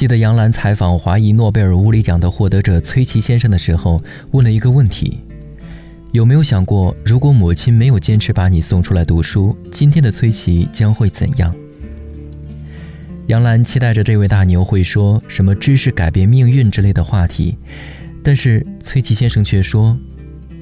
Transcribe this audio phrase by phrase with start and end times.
[0.00, 5.18] 记得杨澜采访华裔诺贝尔物理奖的获得者崔琦先生的时候，问了一个问题：
[6.12, 11.54] 有没有想过，如果母亲没有坚持把你送出来读书，今天的崔琦将会怎样？
[13.26, 17.58] 杨澜期待着这位大牛会说什么“知识改变命运”之类的话题，
[18.24, 19.94] 但是崔琦先生却说：“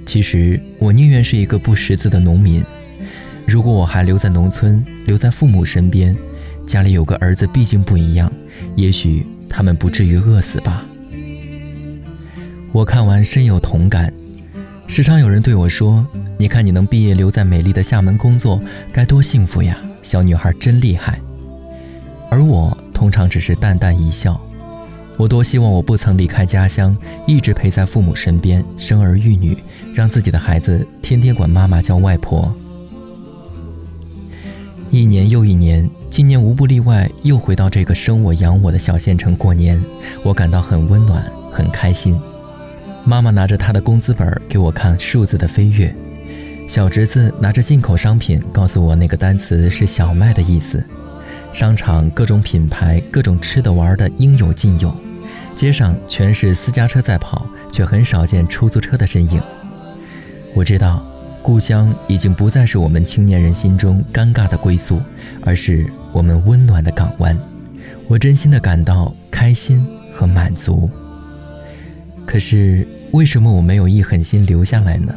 [0.04, 2.60] 其实我宁愿是一个不识字的农民。
[3.46, 6.16] 如果我还留在农村，留在父母身边。”
[6.66, 8.30] 家里有个儿子，毕竟不一样，
[8.76, 10.84] 也许他们不至于饿死吧。
[12.72, 14.12] 我看完深有同感。
[14.86, 16.06] 时常有人对我说
[16.38, 18.60] ：“你看你能毕业留在美丽的厦门工作，
[18.92, 19.76] 该多幸福呀！
[20.02, 21.20] 小女孩真厉害。”
[22.30, 24.40] 而我通常只是淡淡一笑。
[25.16, 29.56] 我多希望我不曾离开家乡，一直陪在父母身边，生儿育女，
[29.92, 32.50] 让自己的孩子天天管妈妈叫外婆。
[34.90, 35.88] 一年又一年。
[36.10, 39.80] 今年无不例外，又回到这个生我养我的小县城过年，
[40.24, 42.18] 我感到很温暖，很开心。
[43.04, 45.94] 妈妈拿着她的工资本给我看数字的飞跃，
[46.66, 50.82] 小侄子拿着进口商品告诉我那个单词是小麦的意思。
[51.52, 54.92] 商场各种品牌、各种吃的玩的应有尽有，
[55.54, 59.40] 街上全是私家车在跑，却很少见出租车的身影。
[60.54, 61.04] 我知道。
[61.48, 65.00] 故乡已经不再是我们青年人心中尴尬的归宿，
[65.40, 67.34] 而是我们温暖的港湾。
[68.06, 69.82] 我真心的感到开心
[70.14, 70.90] 和满足。
[72.26, 75.14] 可是为什么我没有一狠心留下来呢？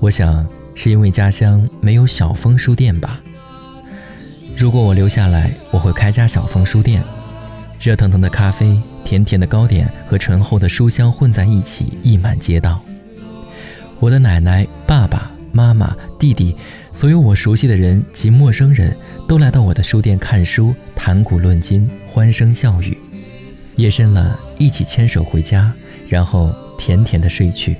[0.00, 3.18] 我想是因为家乡没有小峰书店吧。
[4.54, 7.02] 如果我留下来，我会开家小峰书店，
[7.80, 12.82] 热腾腾的咖啡、甜甜的糕点和醇厚的书香混在一起，溢满街道。
[13.98, 16.54] 我的奶奶、爸爸妈妈、弟弟，
[16.92, 18.94] 所有我熟悉的人及陌生人
[19.26, 22.96] 都来到我的书店看书、谈古论今、欢声笑语。
[23.76, 25.72] 夜深了，一起牵手回家，
[26.08, 27.76] 然后甜甜的睡去。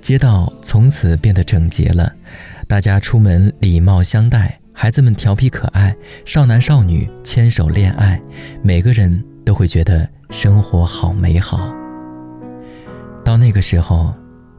[0.00, 2.12] 街道从此变得整洁了，
[2.68, 5.94] 大家出门礼貌相待，孩子们调皮可爱，
[6.24, 8.20] 少男少女牵手恋爱，
[8.62, 11.74] 每个人都会觉得生活好美好。
[13.24, 14.14] 到那个时候。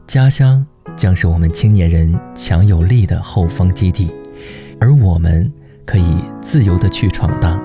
[0.06, 0.64] 家乡
[0.96, 4.10] 将是我们青年人强有力的后方基地，
[4.80, 5.52] 而我们
[5.84, 7.60] 可以自由的去闯荡，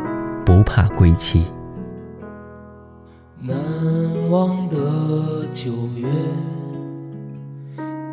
[0.46, 1.46] 不怕归期。
[3.40, 3.56] 难
[4.30, 6.08] 忘的九月，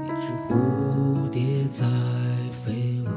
[0.05, 1.85] 一只蝴蝶在
[2.51, 3.09] 飞舞，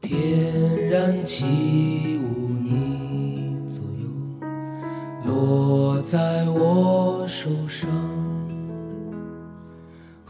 [0.00, 4.08] 翩然起舞，你左右，
[5.26, 8.15] 落在我手上。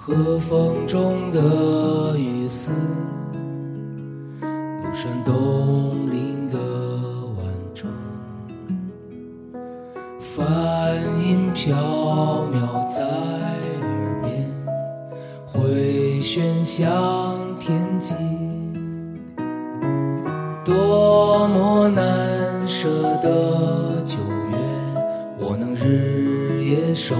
[0.07, 2.71] 和风中的雨丝，
[4.41, 6.57] 庐山东林的
[7.37, 7.45] 晚
[7.75, 7.91] 钟，
[10.21, 14.49] 梵音飘渺在耳边，
[15.45, 16.87] 回旋向
[17.59, 18.15] 天际，
[20.65, 22.07] 多么难
[22.65, 22.89] 舍
[23.21, 24.19] 的九
[24.53, 24.57] 月，
[25.41, 27.17] 我能日夜守。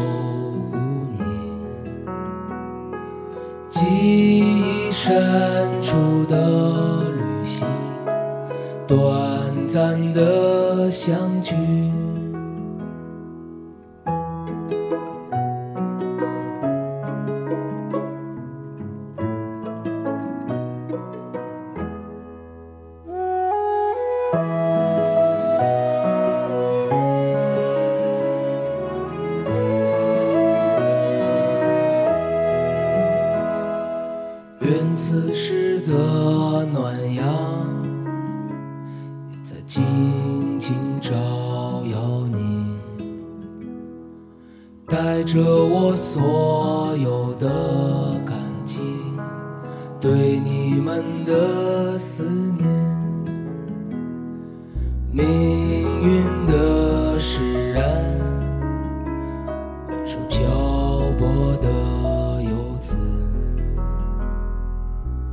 [5.07, 5.15] 深
[5.81, 7.65] 处的旅行，
[8.89, 8.99] 短
[9.69, 11.55] 暂的相聚。
[44.89, 48.81] 带着我所有的感激，
[50.01, 52.23] 对你们的思
[52.55, 52.65] 念，
[55.11, 57.85] 命运的使然，
[60.05, 60.47] 我漂
[61.19, 61.69] 泊的
[62.45, 62.97] 游子。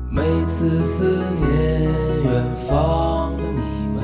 [0.10, 1.06] 每次思
[1.39, 1.92] 念
[2.24, 3.62] 远方的你
[3.95, 4.04] 们，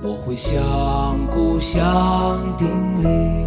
[0.00, 2.68] 我会向故乡叮
[3.02, 3.46] 咛，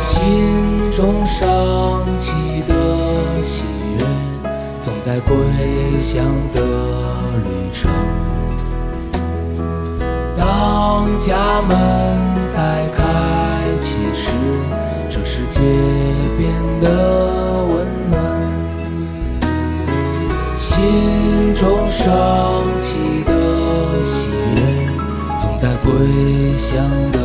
[0.00, 1.51] 心中闪。
[5.26, 6.24] 归乡
[6.54, 6.60] 的
[7.44, 7.90] 旅程。
[10.36, 11.70] 当家门
[12.48, 13.00] 再开
[13.80, 14.30] 启时，
[15.08, 15.60] 这世界
[16.36, 16.86] 变得
[17.64, 18.20] 温暖，
[20.58, 22.02] 心中升
[22.80, 23.32] 起的
[24.02, 24.58] 喜悦，
[25.38, 27.18] 总在归乡的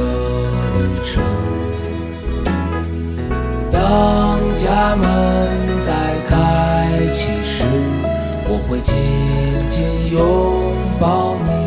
[0.78, 1.24] 旅程。
[3.72, 5.06] 当家门
[8.57, 8.95] 我会紧
[9.68, 11.67] 紧拥抱你。